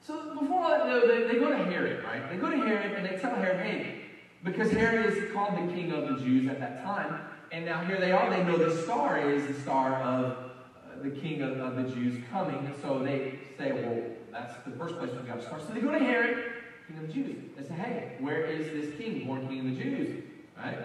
[0.00, 2.30] so before that, they, they go to Herod, right?
[2.30, 4.00] They go to Herod and they tell Herod, hey,
[4.42, 7.20] because Herod is called the king of the Jews at that time,
[7.54, 8.28] and now here they are.
[8.28, 12.20] They know the star is the star of uh, the king of, of, the Jews
[12.32, 12.56] coming.
[12.56, 15.62] And so they say, well, that's the first place we've got to start.
[15.64, 16.52] So they go to Herod,
[16.88, 17.36] king of the Jews.
[17.56, 20.24] They say, hey, where is this king, born king of the Jews?
[20.56, 20.78] Right?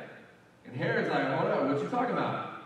[0.66, 2.62] And Herod's like, hold on, what you talking about?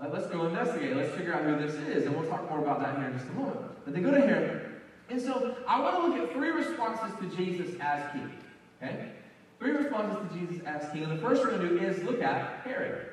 [0.00, 0.96] Let, us go investigate.
[0.96, 2.06] Let's figure out who this is.
[2.06, 3.58] And we'll talk more about that here in just a moment.
[3.84, 4.70] But they go to Herod.
[5.10, 8.30] And so I want to look at three responses to Jesus as king.
[8.80, 9.08] Okay?
[9.62, 11.04] three responses to Jesus as king.
[11.04, 13.11] And the first we're going to do is look at Herod.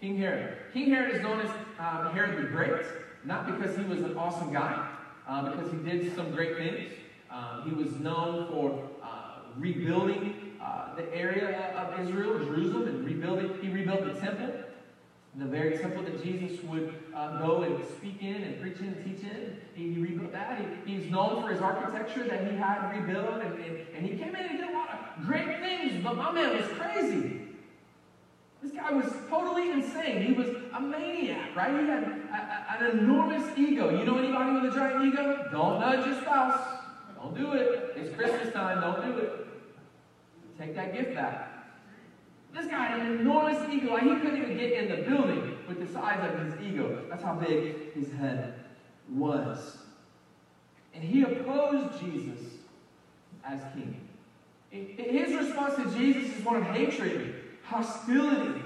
[0.00, 0.56] King Herod.
[0.72, 2.86] King Herod is known as um, Herod the Great,
[3.24, 4.88] not because he was an awesome guy,
[5.26, 6.92] uh, because he did some great things.
[7.30, 13.58] Um, he was known for uh, rebuilding uh, the area of Israel, Jerusalem, and rebuilding.
[13.60, 14.52] He rebuilt the temple,
[15.36, 19.04] the very temple that Jesus would uh, go and speak in and preach in and
[19.04, 19.56] teach in.
[19.74, 20.60] He, he rebuilt that.
[20.86, 24.34] He, he's known for his architecture that he had rebuilt, and, and, and he came
[24.34, 27.47] in and did a lot of great things, but my man was crazy.
[28.62, 30.22] This guy was totally insane.
[30.22, 31.70] He was a maniac, right?
[31.70, 33.90] He had a, a, an enormous ego.
[33.90, 35.48] You know anybody with a giant ego?
[35.52, 36.60] Don't nudge your spouse.
[37.16, 37.94] Don't do it.
[37.96, 38.80] It's Christmas time.
[38.80, 39.46] Don't do it.
[40.58, 41.52] Take that gift back.
[42.52, 43.92] This guy had an enormous ego.
[43.92, 47.04] Like he couldn't even get in the building with the size of his ego.
[47.08, 48.54] That's how big his head
[49.08, 49.78] was.
[50.94, 52.40] And he opposed Jesus
[53.44, 54.00] as king.
[54.70, 57.37] His response to Jesus is one of hatred
[57.68, 58.62] hostility.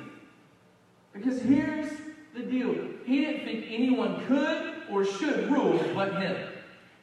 [1.13, 1.91] Because here's
[2.35, 6.37] the deal he didn't think anyone could or should rule but him.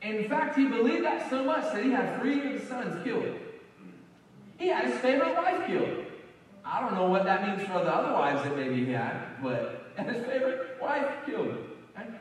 [0.01, 3.35] In fact, he believed that so much that he had three of his sons killed.
[4.57, 6.05] He had his favorite wife killed.
[6.63, 9.93] I don't know what that means for the other wives that maybe he had, but
[9.97, 11.47] his favorite wife killed.
[11.47, 11.57] Him.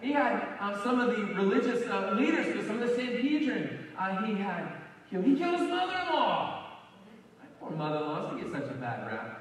[0.01, 4.35] He had uh, some of the religious uh, leaders, some of the Sanhedrin, uh, he
[4.35, 4.73] had
[5.11, 5.25] killed.
[5.25, 6.65] He killed his mother-in-law.
[7.61, 9.38] Poor mother-in-laws, they get such a bad rap.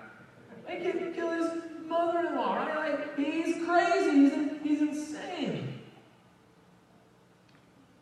[0.68, 2.92] They can kill his mother-in-law, right?
[2.92, 4.12] Like, he's crazy.
[4.12, 5.80] He's, he's insane.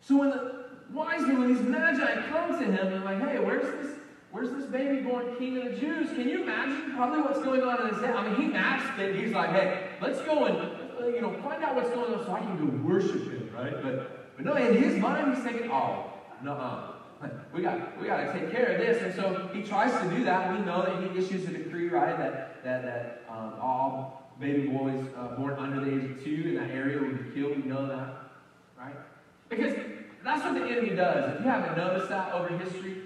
[0.00, 3.64] So when the wise men, when these magi come to him, they're like, hey, where's
[3.64, 3.96] this,
[4.30, 6.10] where's this baby born king of the Jews?
[6.10, 8.14] Can you imagine probably what's going on in his head?
[8.14, 9.16] I mean, he maps it.
[9.16, 12.32] He's like, hey, let's go and, uh, you know, find out what's going on so
[12.32, 13.82] I can go worship him, right?
[13.82, 16.94] But, but no, in his mind, he's thinking, oh, no,
[17.54, 19.02] we got we got to take care of this.
[19.02, 20.52] And so he tries to do that.
[20.52, 25.06] We know that he issues a decree, right, that that that um, all baby boys
[25.16, 27.56] uh, born under the age of two in that area would be killed.
[27.56, 28.08] We know that,
[28.78, 28.96] right?
[29.48, 29.74] Because
[30.24, 31.36] that's what the enemy does.
[31.36, 32.96] If you haven't noticed that over history,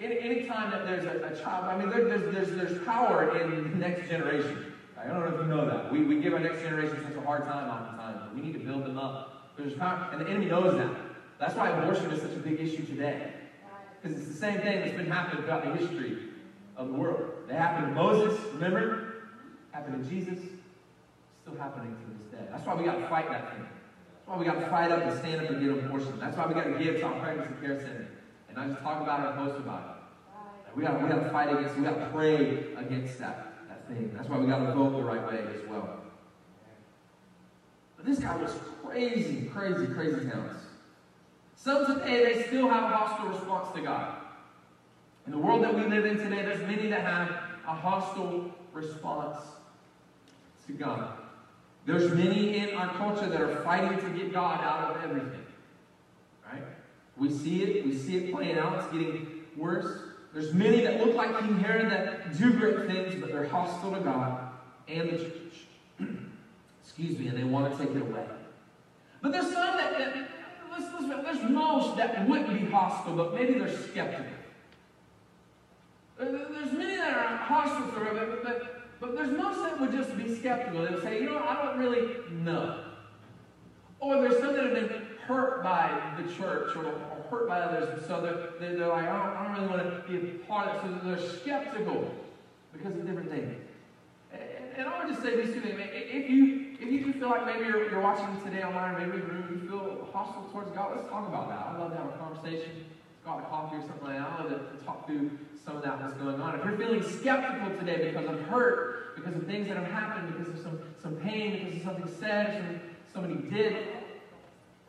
[0.00, 3.38] any, any time that there's a, a child, I mean, there, there's, there's, there's power
[3.38, 4.72] in the next generation.
[4.98, 5.92] I don't know if you know that.
[5.92, 8.34] We, we give our next generation such a hard time oftentimes.
[8.34, 9.54] We need to build them up.
[9.56, 10.90] There's power, and the enemy knows that.
[11.38, 13.32] That's why abortion is such a big issue today.
[14.02, 16.29] Because it's the same thing that's been happening throughout the history
[16.80, 17.30] of the world.
[17.48, 19.14] It happened to Moses, remember?
[19.72, 20.38] Happened to Jesus.
[21.42, 22.46] Still happening to this day.
[22.50, 23.66] That's why we got to fight that thing.
[23.66, 26.18] That's why we got to fight up and stand up and get abortion.
[26.18, 28.08] That's why we got to give Child Pregnancy Care Center.
[28.48, 30.76] And not just talk about it and post about it.
[30.76, 31.76] We got, we got to fight against.
[31.76, 34.12] We got to pray against that, that thing.
[34.14, 36.00] That's why we got to vote the right way as well.
[37.96, 40.56] But this guy was crazy, crazy, crazy towns.
[41.56, 44.19] Some today, they still have a hostile response to God.
[45.30, 47.28] In the world that we live in today, there's many that have
[47.64, 49.36] a hostile response
[50.66, 51.18] to God.
[51.86, 55.46] There's many in our culture that are fighting to get God out of everything.
[56.52, 56.64] Right?
[57.16, 57.86] We see it.
[57.86, 58.80] We see it playing out.
[58.80, 60.00] It's getting worse.
[60.34, 64.00] There's many that look like King Herod that do great things, but they're hostile to
[64.00, 64.50] God
[64.88, 65.60] and the church.
[66.82, 68.26] Excuse me, and they want to take it away.
[69.22, 74.39] But there's some that, that there's most that wouldn't be hostile, but maybe they're skeptical.
[76.20, 80.16] There's many that are hostile to it, but, but, but there's most that would just
[80.16, 80.82] be skeptical.
[80.82, 82.84] They would say, you know, I don't really know.
[84.00, 87.88] Or there's some that have been hurt by the church or, or hurt by others,
[87.90, 90.68] and so they're, they're, like, I don't, I don't really want to be a part
[90.68, 91.00] of it.
[91.00, 92.14] So they're skeptical
[92.72, 93.56] because of different things.
[94.32, 95.78] And, I would just say these two things.
[95.78, 100.08] If you if you feel like maybe you're, you're watching today online, maybe you feel
[100.12, 101.66] hostile towards God, let's talk about that.
[101.66, 102.86] I'd love to have a conversation,
[103.22, 104.26] go out coffee or something like that.
[104.26, 105.30] I'd love to talk through
[105.64, 106.58] some of that was going on.
[106.58, 110.54] If you're feeling skeptical today because of hurt, because of things that have happened, because
[110.54, 112.80] of some, some pain, because of something said,
[113.12, 113.88] somebody did,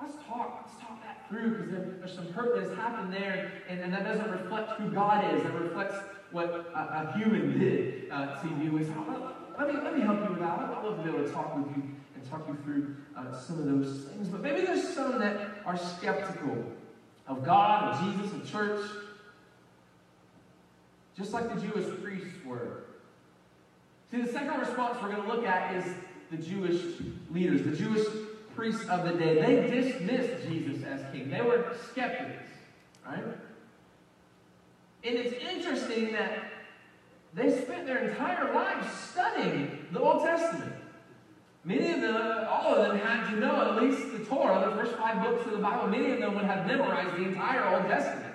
[0.01, 0.65] let's talk.
[0.65, 3.93] Let's talk that through because there, there's some hurt that has happened there, and, and
[3.93, 5.43] that doesn't reflect who God is.
[5.43, 5.95] It reflects
[6.31, 8.77] what a, a human did uh, to you.
[8.77, 10.59] And so let me, let me help you with that.
[10.59, 11.83] I'd love to be able to talk with you
[12.15, 14.29] and talk you through uh, some of those things.
[14.29, 16.65] But maybe there's some that are skeptical
[17.27, 18.89] of God, of Jesus, of church,
[21.17, 22.83] just like the Jewish priests were.
[24.11, 25.85] See, the second response we're going to look at is
[26.29, 26.81] the Jewish
[27.31, 28.05] leaders, the Jewish
[28.55, 29.41] priests of the day.
[29.41, 31.29] They dismissed Jesus as king.
[31.29, 32.43] They were skeptics,
[33.05, 33.23] right?
[35.03, 36.51] And it's interesting that
[37.33, 40.73] they spent their entire lives studying the Old Testament.
[41.63, 42.15] Many of them,
[42.49, 45.51] all of them had to know at least the Torah, the first five books of
[45.51, 45.87] the Bible.
[45.87, 48.30] Many of them would have memorized the entire Old Testament.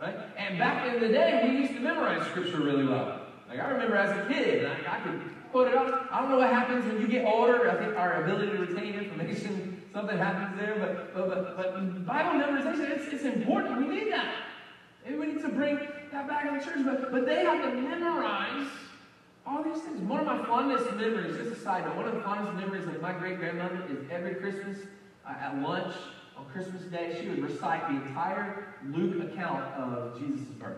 [0.00, 0.16] Right?
[0.36, 3.20] And back in the day, we used to memorize scripture really well.
[3.48, 5.20] Like I remember as a kid, I, I could
[5.52, 6.06] put it up.
[6.12, 7.70] I don't know what happens when you get older.
[7.70, 10.76] I think our ability to retain information, something happens there.
[10.78, 13.78] But but but, but Bible memorization, it's, it's important.
[13.78, 14.34] We need that.
[15.04, 15.78] Maybe we need to bring
[16.12, 16.84] that back in the church.
[16.84, 18.68] But but they have to memorize
[19.46, 20.00] all these things.
[20.02, 23.00] One of my fondest memories, just a side note, one of the fondest memories of
[23.00, 24.78] my great grandmother is every Christmas
[25.26, 25.94] uh, at lunch
[26.38, 30.76] on Christmas Day, she would recite the entire Luke account of Jesus' birth.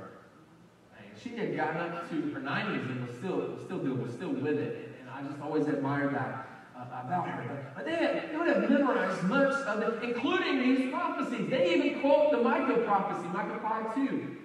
[1.22, 4.96] She had gotten up to her 90s and was still, still was still with it.
[5.00, 7.72] And, I just always admired that uh, about her.
[7.76, 11.50] But, they, they would have memorized much of it, including these prophecies.
[11.50, 14.36] They even quote the Micah prophecy, Micah 5 2,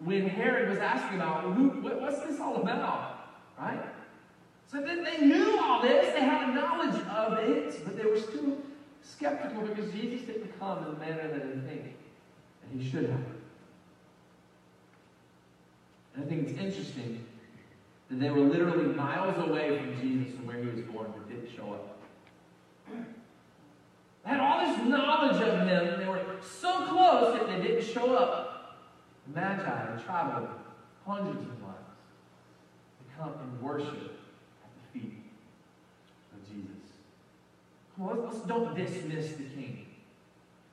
[0.00, 3.28] when Herod was asking about, who, what, what's this all about?
[3.56, 3.84] Right?
[4.66, 8.18] So then they knew all this, they had a knowledge of it, but they were
[8.18, 8.56] still
[9.16, 11.84] skeptical because Jesus didn't come in the manner that they think
[12.62, 13.20] that he should have.
[16.14, 17.24] And I think it's interesting
[18.10, 21.50] that they were literally miles away from Jesus and where he was born, but didn't
[21.54, 21.98] show up.
[24.24, 27.84] They had all this knowledge of him, and they were so close that they didn't
[27.84, 28.78] show up.
[29.26, 30.48] The Magi traveled
[31.06, 31.76] hundreds of miles
[32.98, 35.18] to come and worship at the feet
[36.32, 36.70] of Jesus.
[37.98, 39.86] Let's, let's don't dismiss the King.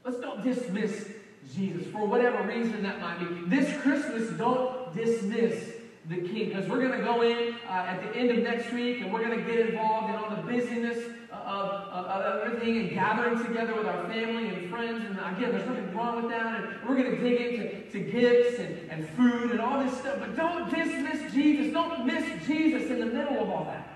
[0.03, 1.09] Let's don't dismiss
[1.55, 3.55] Jesus for whatever reason that might be.
[3.55, 5.71] This Christmas, don't dismiss
[6.09, 9.01] the King because we're going to go in uh, at the end of next week
[9.01, 10.97] and we're going to get involved in all the busyness
[11.31, 15.03] of, of, of, everything and gathering together with our family and friends.
[15.05, 16.63] And again, there's nothing wrong with that.
[16.63, 20.19] And we're going to dig into to gifts and, and food and all this stuff.
[20.19, 21.73] But don't dismiss Jesus.
[21.73, 23.92] Don't miss Jesus in the middle of all that.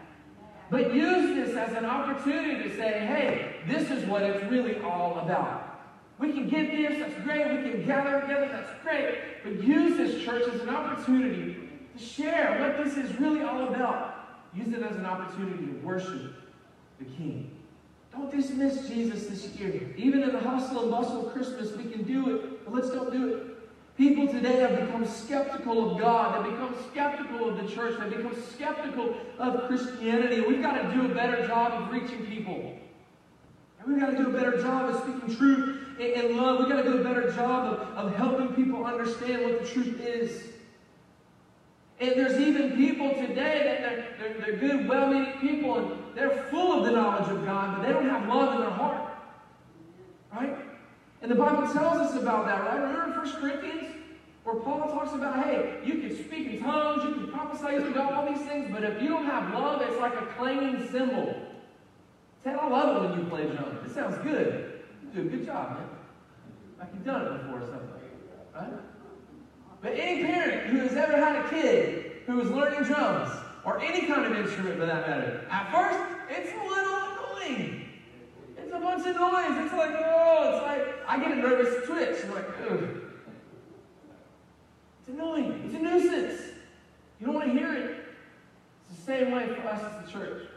[0.70, 5.20] But use this as an opportunity to say, hey, this is what it's really all
[5.20, 5.64] about.
[6.20, 7.48] We can give gifts, that's great.
[7.48, 9.44] We can gather together, that's great.
[9.44, 14.16] But use this church as an opportunity to share what this is really all about.
[14.54, 16.34] Use it as an opportunity to worship
[17.00, 17.52] the King.
[18.12, 19.94] Don't dismiss Jesus this year.
[19.96, 23.12] Even in the hustle and bustle of Christmas, we can do it, but let's don't
[23.12, 23.44] do it.
[24.48, 26.46] Today have become skeptical of God.
[26.46, 28.00] They've become skeptical of the church.
[28.00, 30.40] They've become skeptical of Christianity.
[30.40, 32.78] We've got to do a better job of reaching people.
[33.80, 36.60] And we've got to do a better job of speaking truth and love.
[36.60, 40.00] We've got to do a better job of, of helping people understand what the truth
[40.00, 40.44] is.
[42.00, 46.46] And there's even people today that they're, they're, they're good, well meaning people, and they're
[46.50, 49.12] full of the knowledge of God, but they don't have love in their heart.
[50.34, 50.56] Right?
[51.22, 52.82] And the Bible tells us about that, right?
[52.82, 53.87] Remember in 1 Corinthians?
[54.48, 57.92] Where Paul talks about, hey, you can speak in tongues, you can prophesy, you can
[57.92, 61.36] do all these things, but if you don't have love, it's like a clanging cymbal.
[62.46, 63.86] Ted, I love it when you play drums.
[63.86, 64.84] It sounds good.
[65.04, 65.90] You do a good job, man.
[66.80, 67.90] Like you've done it before or something.
[68.56, 68.70] Right?
[69.82, 73.30] But any parent who has ever had a kid who is learning drums,
[73.66, 77.90] or any kind of instrument for that matter, at first, it's a little annoying.
[78.58, 79.66] It's a bunch of noise.
[79.66, 82.24] It's like, oh, it's like, I get a nervous twitch.
[82.24, 83.07] I'm like, ugh.
[85.08, 85.62] It's annoying.
[85.65, 86.41] It's a nuisance.
[87.20, 88.06] You don't want to hear it.
[88.89, 90.48] It's the same way for us as the church.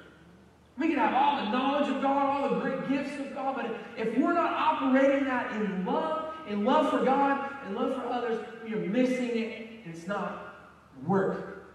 [0.77, 3.77] We can have all the knowledge of God, all the great gifts of God, but
[3.97, 8.43] if we're not operating that in love, in love for God, and love for others,
[8.65, 10.57] we are missing it, and it's not
[11.07, 11.67] work.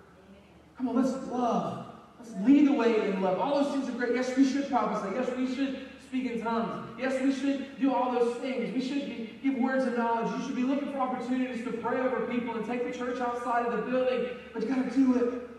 [0.78, 1.86] Come on, let's love.
[2.20, 3.40] Let's lead the way in love.
[3.40, 4.16] All those things are great.
[4.16, 5.16] Yes, we should prophesy.
[5.16, 6.88] Yes, we should speak in tongues.
[6.98, 8.74] Yes, we should do all those things.
[8.74, 10.40] We should be, give words of knowledge.
[10.40, 13.66] You should be looking for opportunities to pray over people and take the church outside
[13.66, 14.30] of the building.
[14.54, 15.50] But you got to do it.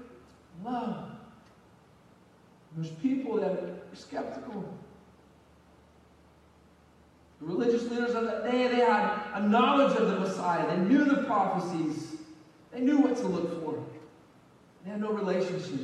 [0.65, 1.11] Love.
[2.75, 4.73] There's people that are skeptical.
[7.41, 10.67] The religious leaders of that day, they had a knowledge of the Messiah.
[10.75, 12.17] They knew the prophecies.
[12.73, 13.79] They knew what to look for.
[14.85, 15.81] They had no relationship.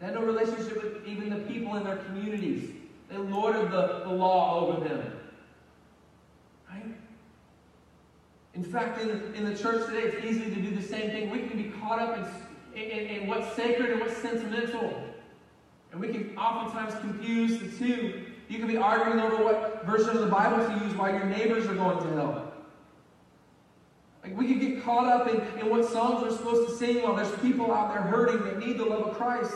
[0.00, 2.77] They had no relationship with even the people in their communities.
[3.08, 5.12] They lorded the, the law over them.
[6.70, 6.84] Right?
[8.54, 11.30] In fact, in in the church today, it's easy to do the same thing.
[11.30, 12.18] We can be caught up
[12.74, 15.04] in, in, in what's sacred and what's sentimental.
[15.92, 18.26] And we can oftentimes confuse the two.
[18.48, 21.66] You can be arguing over what version of the Bible to use while your neighbors
[21.66, 22.52] are going to hell.
[24.22, 27.14] Like we can get caught up in, in what songs we're supposed to sing while
[27.14, 29.54] there's people out there hurting that need the love of Christ.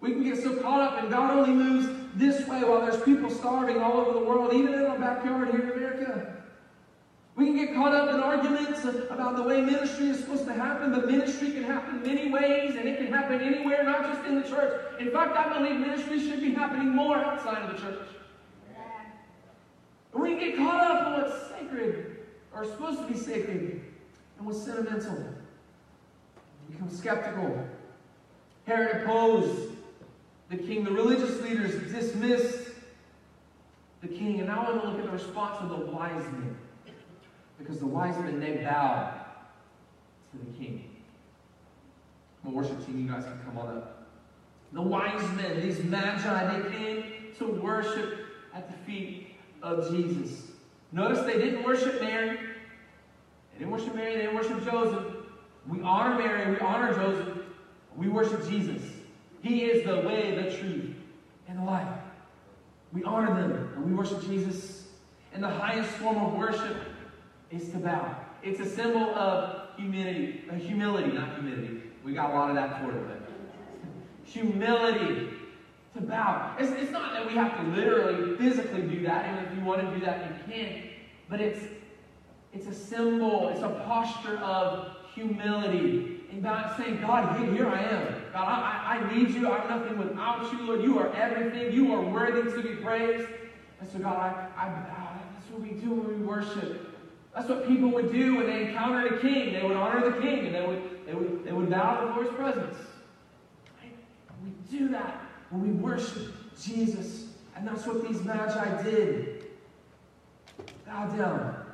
[0.00, 3.30] We can get so caught up in God only moves this way while there's people
[3.30, 6.36] starving all over the world, even in our backyard here in America.
[7.36, 10.92] We can get caught up in arguments about the way ministry is supposed to happen,
[10.92, 14.48] but ministry can happen many ways and it can happen anywhere, not just in the
[14.48, 15.00] church.
[15.00, 18.08] In fact, I believe ministry should be happening more outside of the church.
[20.12, 22.18] We can get caught up in what's sacred
[22.52, 23.80] or supposed to be sacred
[24.38, 25.34] and was sentimental.
[26.70, 27.68] Become skeptical.
[28.66, 29.70] Herod opposed
[30.50, 30.84] the king.
[30.84, 32.70] The religious leaders dismissed
[34.02, 34.40] the king.
[34.40, 36.56] And now I want to look at the response of the wise men.
[37.58, 39.14] Because the wise men, they bowed
[40.32, 40.84] to the king.
[42.42, 44.08] My worship team, you guys can come on up.
[44.72, 47.04] The wise men, these magi, they came
[47.38, 48.18] to worship
[48.54, 50.48] at the feet of Jesus.
[50.92, 52.38] Notice they didn't worship Mary.
[53.52, 55.04] They didn't worship Mary, they didn't worship Joseph.
[55.68, 57.38] We honor Mary, we honor Joseph.
[57.96, 58.82] We worship Jesus.
[59.42, 60.94] He is the way, the truth,
[61.48, 61.88] and the life.
[62.92, 64.88] We honor them and we worship Jesus.
[65.32, 66.76] And the highest form of worship
[67.50, 68.16] is to bow.
[68.42, 71.82] It's a symbol of humility, uh, humility, not humility.
[72.04, 73.22] We got a lot of that for it,
[74.24, 75.28] humility
[75.94, 76.56] to bow.
[76.58, 79.82] It's, it's not that we have to literally, physically do that, and if you want
[79.82, 80.82] to do that, you can.
[81.28, 81.60] But it's
[82.52, 86.20] it's a symbol, it's a posture of humility.
[86.32, 86.42] And
[86.76, 88.19] saying, God, here, here I am.
[88.32, 89.50] God, I, I need you.
[89.50, 90.82] I'm nothing without you, Lord.
[90.82, 91.72] You are everything.
[91.72, 93.28] You are worthy to be praised.
[93.80, 95.18] And so, God, I, I bow.
[95.34, 96.86] That's what we do when we worship.
[97.34, 99.52] That's what people would do when they encountered a king.
[99.52, 102.12] They would honor the king and they would, they would, they would bow to the
[102.12, 102.76] Lord's presence.
[103.80, 103.96] Right?
[104.44, 107.26] We do that when we worship Jesus.
[107.56, 109.46] And that's what these magi did.
[110.86, 111.66] Bow down.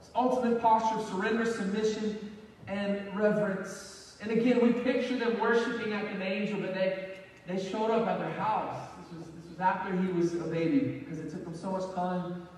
[0.00, 2.32] It's ultimate posture of surrender, submission,
[2.68, 3.95] and reverence.
[4.20, 8.18] And again, we picture them worshiping like an angel, but they, they showed up at
[8.18, 8.88] their house.
[9.02, 11.94] This was, this was after he was a baby, because it took them so much
[11.94, 12.48] time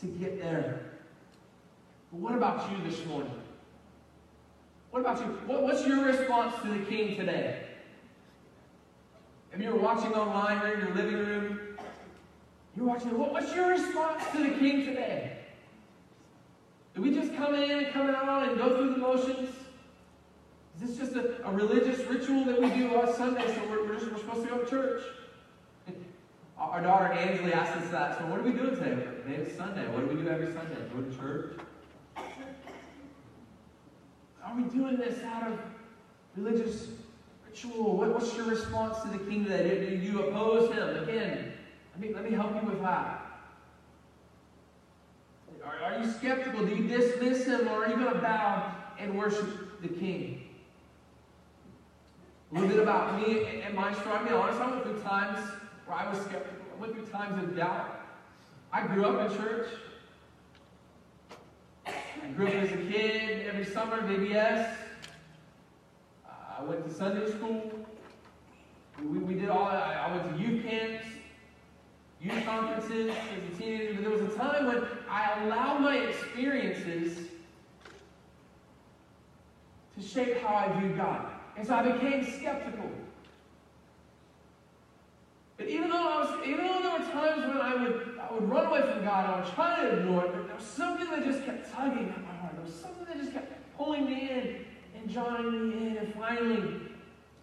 [0.00, 0.80] to get there.
[2.12, 3.32] But what about you this morning?
[4.90, 5.26] What about you?
[5.46, 7.64] What, what's your response to the king today?
[9.52, 11.60] If you're watching online or in your living room,
[12.76, 15.38] you're watching, what, what's your response to the king today?
[16.94, 19.50] Do we just come in and come out and go through the motions?
[20.80, 23.94] Is this just a, a religious ritual that we do on Sunday so we're, we're,
[23.94, 25.02] just, we're supposed to go to church?
[26.58, 28.18] Our daughter Ansley asked us that.
[28.18, 28.94] So what are we doing today?
[29.24, 29.88] Today it's Sunday.
[29.88, 30.76] What do we do every Sunday?
[30.94, 31.58] Go to church?
[34.44, 35.58] Are we doing this out of
[36.36, 36.86] religious
[37.44, 37.96] ritual?
[37.96, 39.84] What, what's your response to the king today?
[39.90, 41.02] Do you oppose him?
[41.02, 41.54] Again,
[41.92, 43.24] let me, let me help you with that.
[45.64, 46.64] Are, are you skeptical?
[46.64, 50.47] Do you dismiss him or are you going to bow and worship the king?
[52.50, 54.16] A little bit about me and my story.
[54.16, 55.38] I'll be honest, I went through times
[55.84, 56.64] where I was skeptical.
[56.74, 58.00] I went through times of doubt.
[58.72, 59.68] I grew up in church.
[61.86, 64.74] I grew up as a kid every summer, VBS.
[66.26, 67.70] Uh, I went to Sunday school.
[69.02, 71.04] We, we did all, I, I went to youth camps,
[72.22, 73.92] youth conferences as a teenager.
[73.94, 77.28] But there was a time when I allowed my experiences
[79.98, 81.37] to shape how I viewed God.
[81.58, 82.88] And so I became skeptical.
[85.56, 88.48] But even though I was, even though there were times when I would, I would
[88.48, 91.24] run away from God, I would try to ignore it, but there was something that
[91.24, 92.54] just kept tugging at my heart.
[92.54, 95.96] There was something that just kept pulling me in and drawing me in.
[95.96, 96.80] And finally,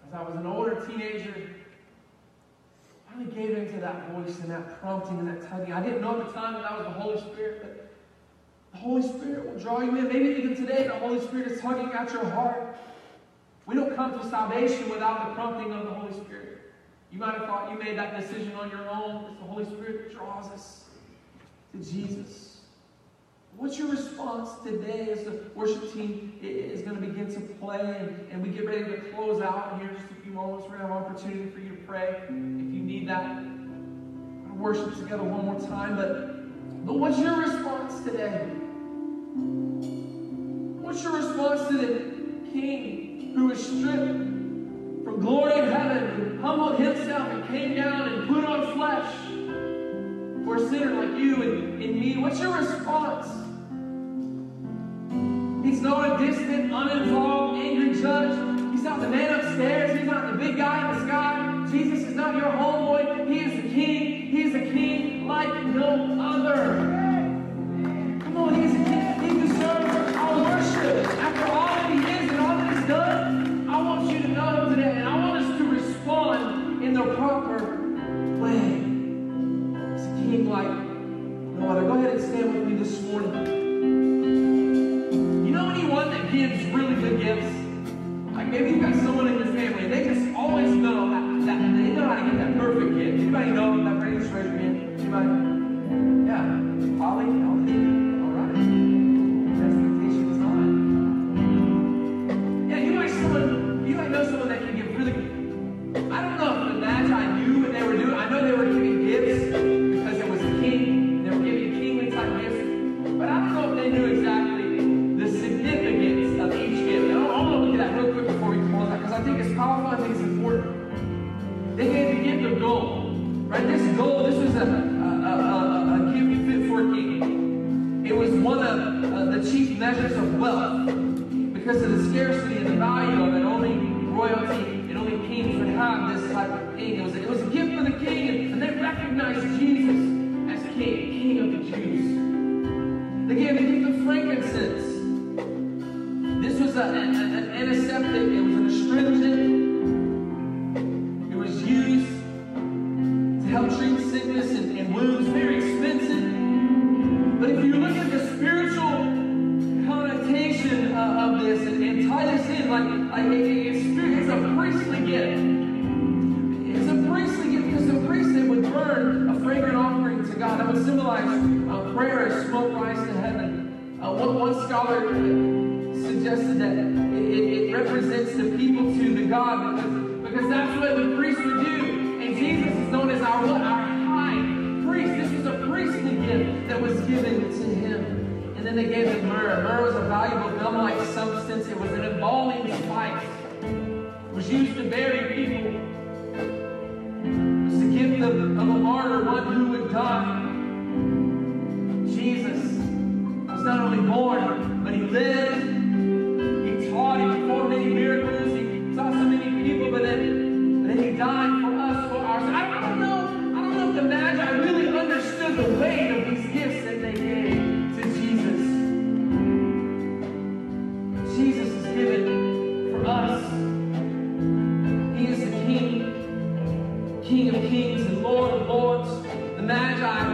[0.07, 1.49] as I was an older teenager,
[3.09, 5.73] I finally gave into that voice and that prompting and that tugging.
[5.73, 7.91] I didn't know at the time that that was the Holy Spirit, but
[8.71, 10.07] the Holy Spirit will draw you in.
[10.07, 12.77] Maybe even today, the Holy Spirit is tugging at your heart.
[13.65, 16.71] We don't come to salvation without the prompting of the Holy Spirit.
[17.11, 19.25] You might have thought you made that decision on your own.
[19.31, 20.85] It's the Holy Spirit that draws us
[21.71, 22.59] to Jesus.
[23.57, 28.29] What's your response today as the worship team is going to begin to play and,
[28.29, 30.67] and we get ready to close out here in just a few moments?
[30.69, 33.43] We're going to have an opportunity for you to pray if you need that.
[34.55, 38.45] Worship together one more time, but, but what's your response today?
[40.81, 43.04] What's your response to the King
[43.35, 44.13] who was stripped
[45.03, 49.13] from glory in heaven and humbled himself and came down and put on flesh
[50.45, 53.27] for a sinner like you and, and me, what's your response?
[55.65, 58.71] He's not a distant, uninvolved, angry judge.
[58.71, 59.97] He's not the man upstairs.
[59.97, 61.67] He's not the big guy in the sky.
[61.69, 63.29] Jesus is not your homeboy.
[63.29, 64.27] He is the king.
[64.27, 66.94] He is a king like no other.
[82.05, 83.33] Ahead and stand with me this morning.
[85.45, 87.51] You know anyone that gives really good gifts?
[88.35, 91.89] Like maybe you've got someone in your family, they just always know that, that they
[91.93, 93.19] know how to get that perfect gift.
[93.19, 93.89] Anybody know that?
[93.89, 94.99] To raise your hand.
[94.99, 95.27] Anybody?
[96.27, 97.03] Yeah.
[97.03, 97.25] Holly?
[97.25, 97.64] Holly?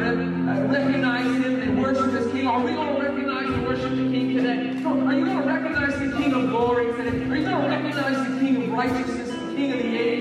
[0.02, 2.47] recognize him and worship his king?
[2.47, 4.70] Are we going to recognize and worship the king today?
[4.84, 7.24] Are you going to recognize the king of glory today?
[7.26, 10.20] Are you going to recognize the king of righteousness, the king of the age?